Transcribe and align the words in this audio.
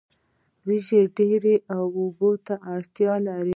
وریجې 0.63 0.99
ډیرو 1.17 1.55
اوبو 2.01 2.31
ته 2.45 2.53
اړتیا 2.75 3.13
لري 3.27 3.49